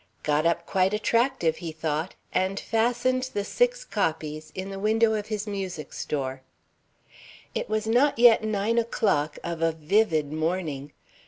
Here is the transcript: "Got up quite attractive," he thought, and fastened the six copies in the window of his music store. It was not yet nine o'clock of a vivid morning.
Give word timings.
"Got 0.23 0.47
up 0.47 0.65
quite 0.65 0.95
attractive," 0.95 1.57
he 1.57 1.71
thought, 1.71 2.15
and 2.33 2.59
fastened 2.59 3.29
the 3.35 3.43
six 3.43 3.85
copies 3.85 4.51
in 4.55 4.71
the 4.71 4.79
window 4.79 5.13
of 5.13 5.27
his 5.27 5.45
music 5.45 5.93
store. 5.93 6.41
It 7.53 7.69
was 7.69 7.85
not 7.85 8.17
yet 8.17 8.43
nine 8.43 8.79
o'clock 8.79 9.37
of 9.43 9.61
a 9.61 9.71
vivid 9.71 10.33
morning. 10.33 10.91